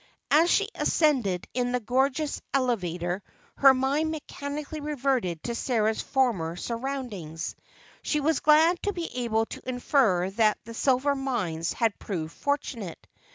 As 0.31 0.49
she 0.49 0.67
ascended 0.73 1.47
in 1.53 1.73
the 1.73 1.79
gorgeous 1.79 2.41
elevator, 2.55 3.21
her 3.57 3.71
mind 3.71 4.09
mechanically 4.09 4.79
reverted 4.79 5.43
to 5.43 5.53
Sarah's 5.53 6.01
former 6.01 6.55
surroundings; 6.55 7.55
she 8.01 8.19
was 8.19 8.39
glad 8.39 8.81
to 8.81 8.93
be 8.93 9.11
able 9.15 9.45
to 9.45 9.69
infer 9.69 10.31
that 10.31 10.57
the 10.63 10.73
silver 10.73 11.13
mines 11.13 11.73
had 11.73 11.99
proved 11.99 12.33
fortunate. 12.33 13.05